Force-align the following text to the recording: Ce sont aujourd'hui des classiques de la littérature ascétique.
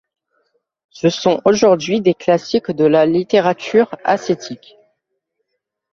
Ce 0.89 1.09
sont 1.09 1.39
aujourd'hui 1.45 2.01
des 2.01 2.15
classiques 2.15 2.71
de 2.71 2.85
la 2.85 3.05
littérature 3.05 3.93
ascétique. 4.03 4.75